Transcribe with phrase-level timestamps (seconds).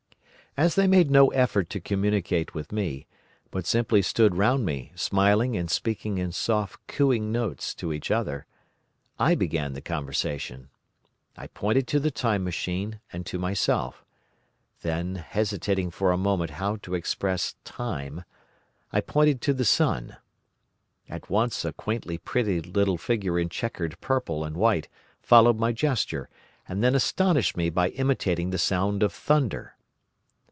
[0.57, 3.07] "As they made no effort to communicate with me,
[3.51, 8.45] but simply stood round me smiling and speaking in soft cooing notes to each other,
[9.17, 10.67] I began the conversation.
[11.37, 14.03] I pointed to the Time Machine and to myself.
[14.81, 18.25] Then, hesitating for a moment how to express Time,
[18.91, 20.17] I pointed to the sun.
[21.07, 24.89] At once a quaintly pretty little figure in chequered purple and white
[25.21, 26.27] followed my gesture,
[26.67, 29.77] and then astonished me by imitating the sound of thunder.